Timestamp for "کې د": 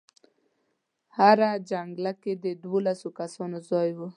2.21-2.45